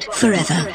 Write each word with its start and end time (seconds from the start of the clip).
forever 0.00 0.74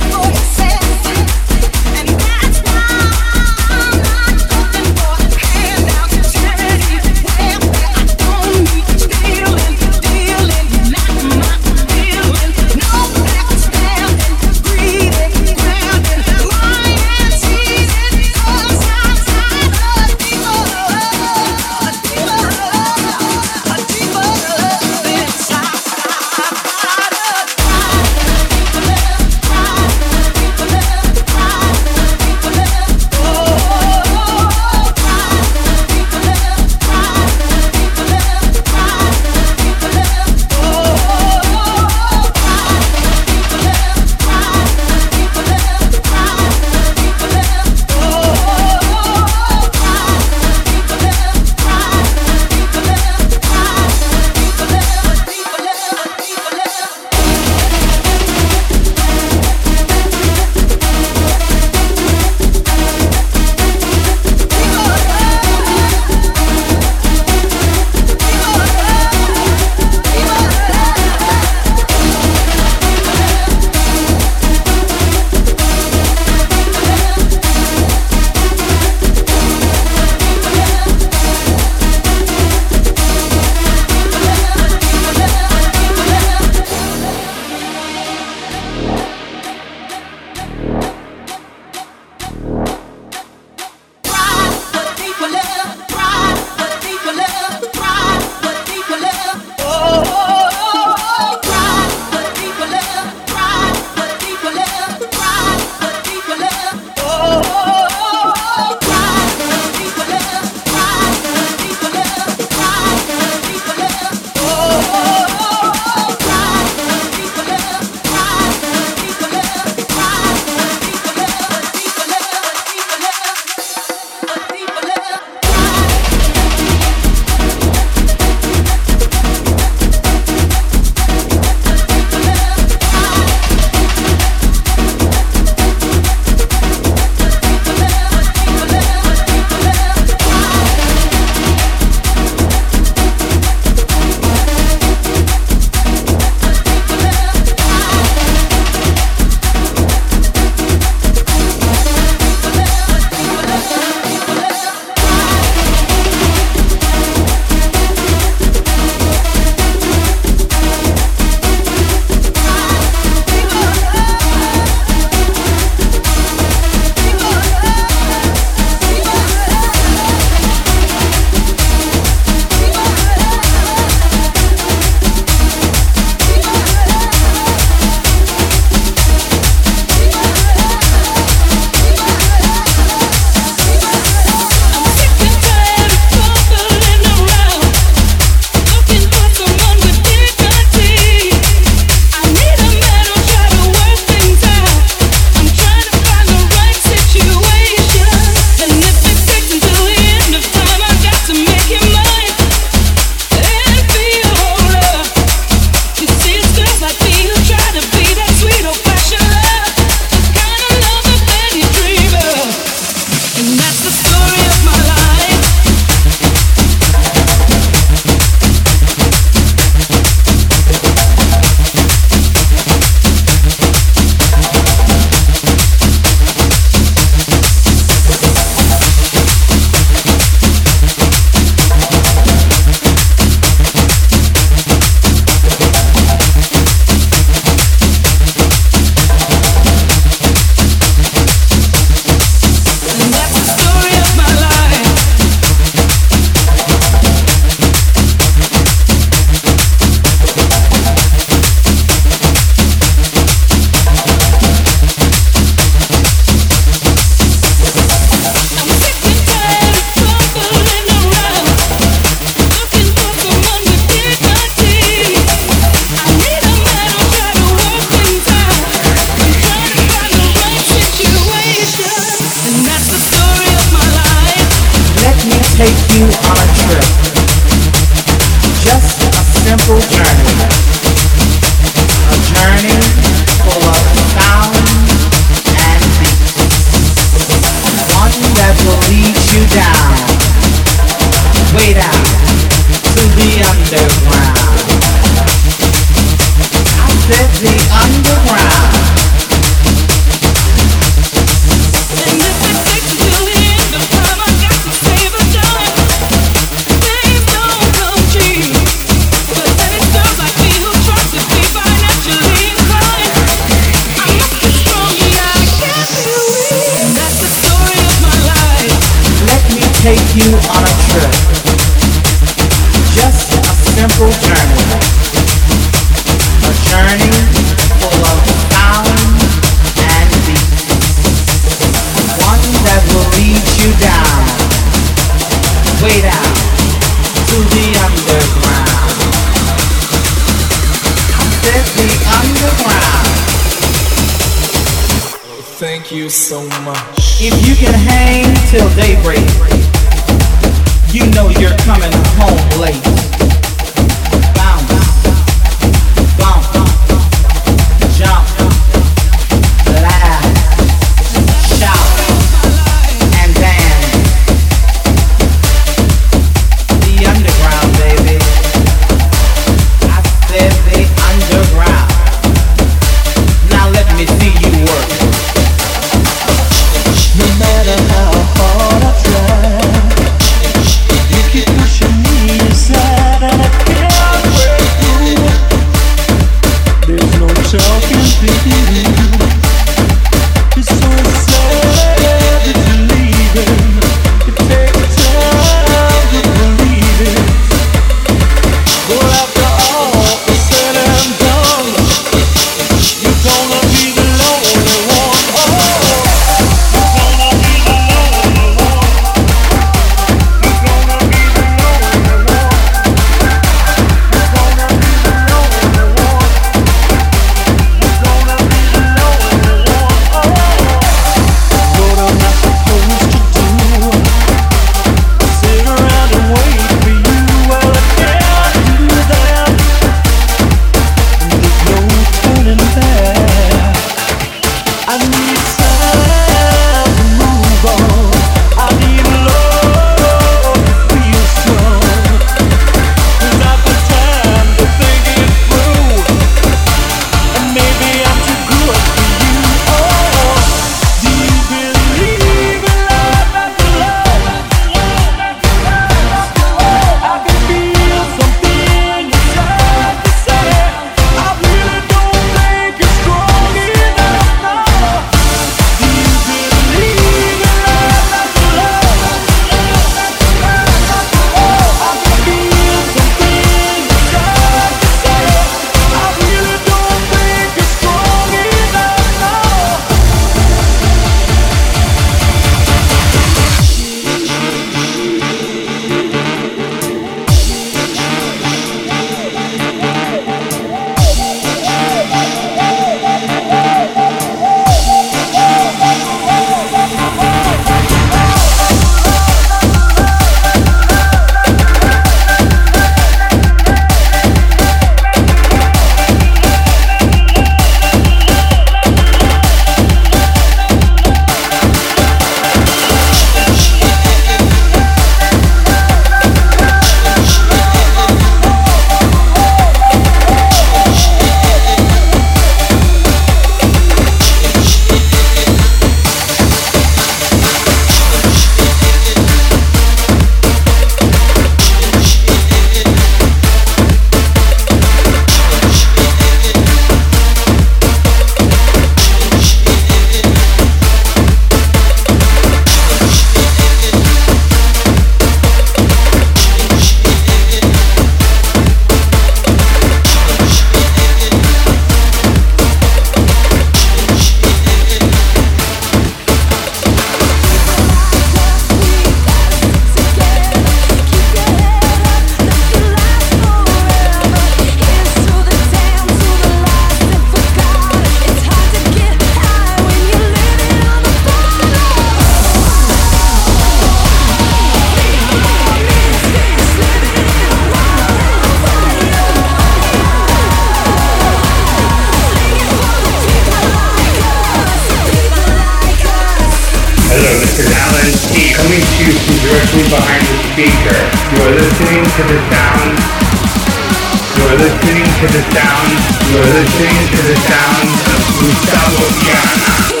Down 597.51 597.85
the 598.05 598.15
Gustavo 598.39 599.05
Viana. 599.19 600.00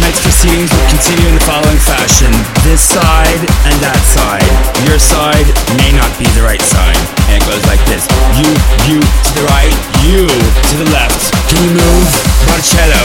Tonight's 0.00 0.24
proceedings 0.24 0.72
will 0.72 0.88
continue 0.88 1.28
in 1.28 1.36
the 1.36 1.44
following 1.44 1.76
fashion 1.76 2.32
this 2.64 2.80
side 2.80 3.44
and 3.68 3.76
that 3.84 4.00
side. 4.08 4.48
Your 4.88 4.96
side 4.96 5.44
may 5.76 5.92
not 5.92 6.08
be 6.16 6.24
the 6.32 6.40
right 6.40 6.64
side. 6.64 6.96
And 7.28 7.36
it 7.36 7.44
goes 7.44 7.60
like 7.68 7.84
this 7.84 8.08
you, 8.40 8.48
you 8.88 8.96
to 8.96 9.30
the 9.36 9.44
right, 9.52 9.76
you 10.00 10.24
to 10.24 10.74
the 10.80 10.88
left. 10.88 11.36
Can 11.52 11.60
you 11.68 11.76
move? 11.76 12.08
Marcello, 12.48 13.04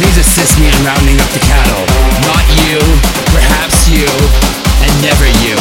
please 0.00 0.16
assist 0.16 0.56
me 0.56 0.72
in 0.72 0.80
rounding 0.80 1.20
up 1.20 1.28
the 1.36 1.44
cattle. 1.44 1.84
Not 2.24 2.40
you, 2.64 2.80
perhaps 3.36 3.84
you, 3.92 4.08
and 4.08 4.92
never 5.04 5.28
you. 5.44 5.60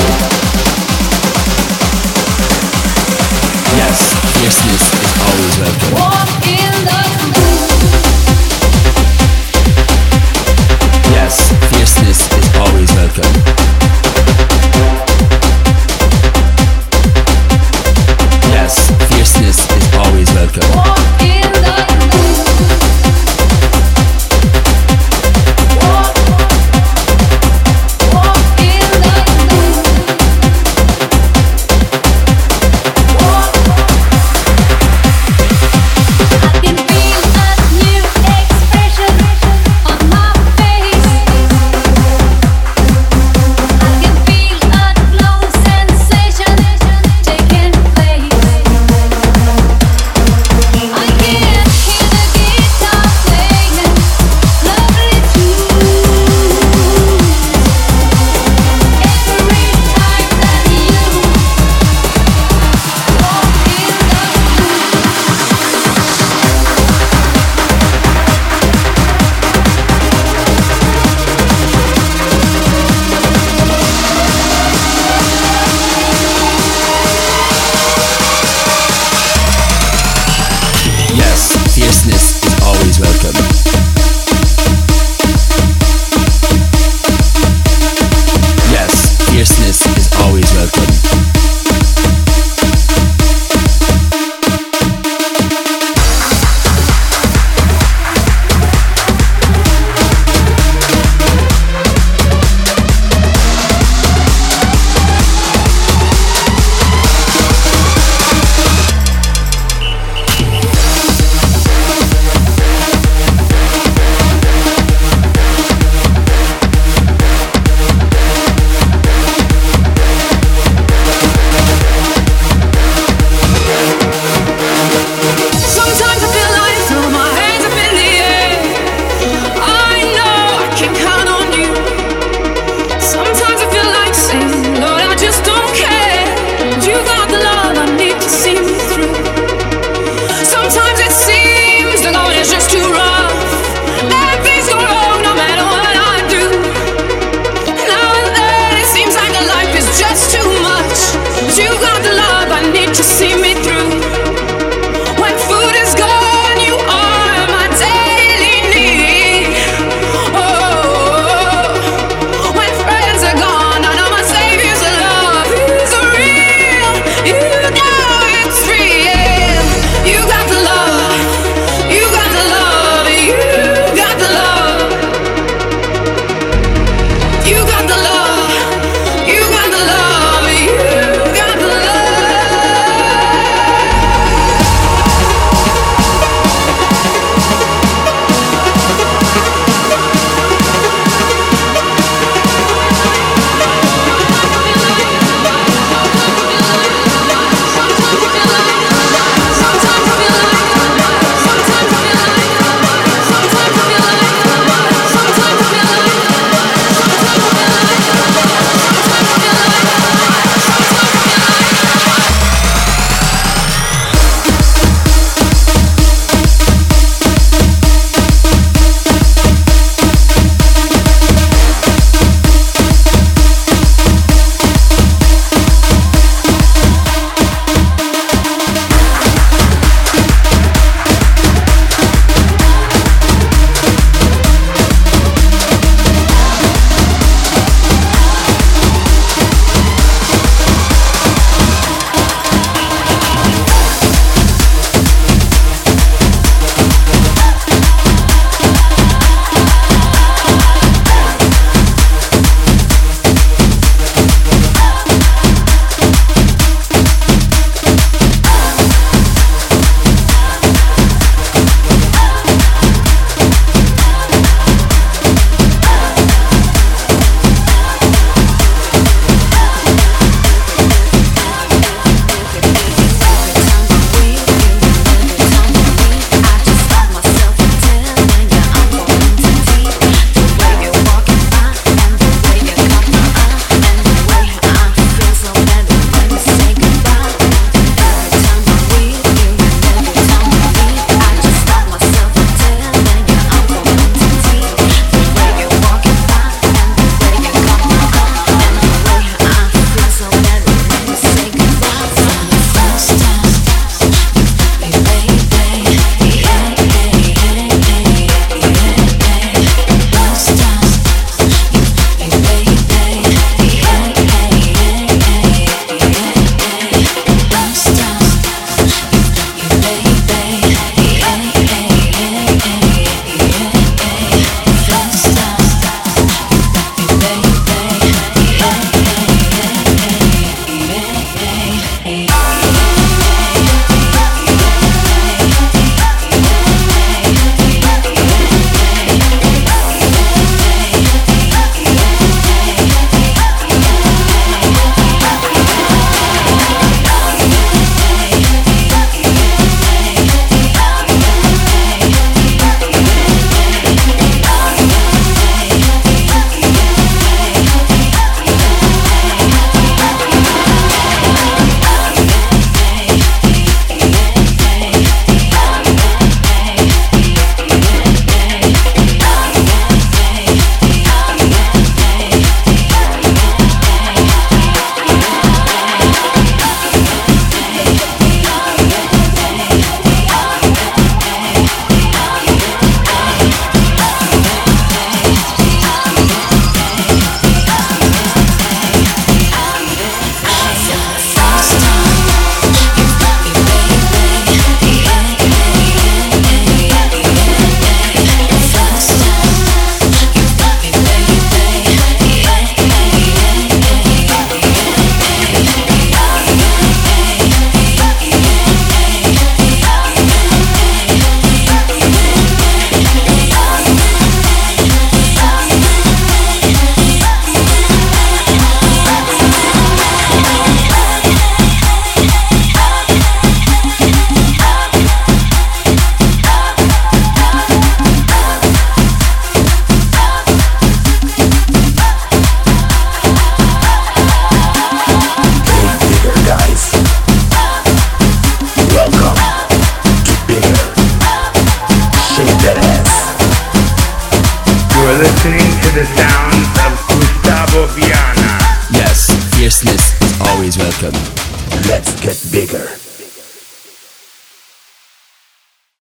Yes, 3.76 4.16
fierceness 4.32 4.84
is 4.96 5.12
always 5.28 5.56
welcome. 5.60 5.92
Walk 6.00 6.32
in 6.48 6.72
the 6.88 7.09
Yes, 11.30 11.52
fierceness 11.70 12.22
is 12.34 12.56
always 12.56 12.92
welcome. 12.94 13.34
Yes, 18.50 18.90
fierceness 19.10 19.60
is 19.70 19.94
always 19.94 20.34
welcome. 20.34 20.99